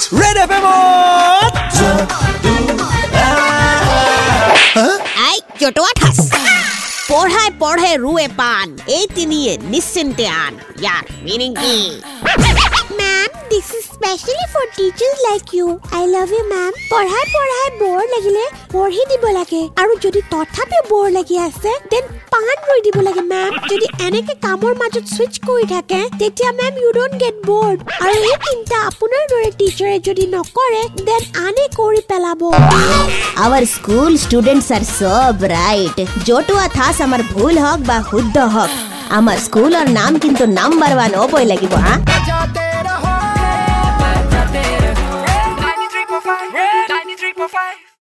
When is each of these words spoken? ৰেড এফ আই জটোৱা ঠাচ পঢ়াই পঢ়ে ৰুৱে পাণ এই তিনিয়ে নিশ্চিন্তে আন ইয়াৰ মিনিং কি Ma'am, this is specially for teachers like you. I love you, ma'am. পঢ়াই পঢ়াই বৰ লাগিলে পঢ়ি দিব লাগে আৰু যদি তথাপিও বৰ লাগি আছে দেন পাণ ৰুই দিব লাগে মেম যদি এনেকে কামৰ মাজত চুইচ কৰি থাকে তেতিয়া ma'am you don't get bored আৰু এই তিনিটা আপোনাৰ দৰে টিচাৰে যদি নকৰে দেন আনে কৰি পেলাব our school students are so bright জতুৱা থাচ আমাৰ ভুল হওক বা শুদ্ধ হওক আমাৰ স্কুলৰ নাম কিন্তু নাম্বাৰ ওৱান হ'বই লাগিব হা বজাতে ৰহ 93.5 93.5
ৰেড 0.00 0.36
এফ 0.42 0.50
আই 5.26 5.36
জটোৱা 5.60 5.90
ঠাচ 6.00 6.18
পঢ়াই 7.10 7.48
পঢ়ে 7.60 7.92
ৰুৱে 8.04 8.26
পাণ 8.40 8.66
এই 8.96 9.04
তিনিয়ে 9.16 9.52
নিশ্চিন্তে 9.74 10.26
আন 10.44 10.52
ইয়াৰ 10.82 11.02
মিনিং 11.26 11.50
কি 11.62 11.76
Ma'am, 13.00 13.30
this 13.52 13.68
is 13.78 13.84
specially 13.96 14.46
for 14.54 14.64
teachers 14.76 15.18
like 15.28 15.48
you. 15.58 15.66
I 15.92 16.02
love 16.14 16.30
you, 16.36 16.44
ma'am. 16.52 16.72
পঢ়াই 16.92 17.24
পঢ়াই 17.34 17.68
বৰ 17.80 18.00
লাগিলে 18.14 18.39
পঢ়ি 18.73 19.03
দিব 19.11 19.23
লাগে 19.37 19.61
আৰু 19.81 19.93
যদি 20.05 20.21
তথাপিও 20.33 20.81
বৰ 20.91 21.07
লাগি 21.17 21.37
আছে 21.47 21.71
দেন 21.91 22.05
পাণ 22.33 22.55
ৰুই 22.67 22.79
দিব 22.85 22.97
লাগে 23.07 23.23
মেম 23.31 23.51
যদি 23.71 23.87
এনেকে 24.07 24.33
কামৰ 24.45 24.73
মাজত 24.81 25.05
চুইচ 25.15 25.33
কৰি 25.47 25.65
থাকে 25.73 25.99
তেতিয়া 26.19 26.51
ma'am 26.59 26.73
you 26.81 26.89
don't 26.97 27.15
get 27.23 27.35
bored 27.49 27.77
আৰু 28.03 28.15
এই 28.29 28.37
তিনিটা 28.45 28.77
আপোনাৰ 28.89 29.23
দৰে 29.31 29.49
টিচাৰে 29.59 29.97
যদি 30.07 30.23
নকৰে 30.35 30.81
দেন 31.07 31.21
আনে 31.45 31.65
কৰি 31.79 32.01
পেলাব 32.11 32.41
our 33.43 33.63
school 33.75 34.11
students 34.23 34.67
are 34.77 34.83
so 34.91 35.13
bright 35.43 35.95
জতুৱা 36.27 36.65
থাচ 36.77 36.95
আমাৰ 37.07 37.21
ভুল 37.33 37.55
হওক 37.65 37.79
বা 37.89 37.97
শুদ্ধ 38.11 38.35
হওক 38.55 38.71
আমাৰ 39.17 39.37
স্কুলৰ 39.45 39.85
নাম 39.99 40.11
কিন্তু 40.23 40.43
নাম্বাৰ 40.59 40.91
ওৱান 40.97 41.11
হ'বই 41.21 41.45
লাগিব 41.51 41.73
হা 41.85 41.93
বজাতে 42.09 42.65
ৰহ 42.87 43.03
93.5 45.61 46.51
93.5 46.89 47.91